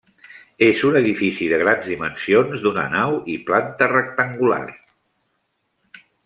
És 0.67 0.79
un 0.87 0.95
edifici 1.01 1.49
de 1.51 1.59
grans 1.63 1.89
dimensions, 1.89 2.63
d'una 2.63 2.87
nau 2.95 3.15
i 3.35 3.37
planta 3.51 3.91
rectangular. 3.93 4.63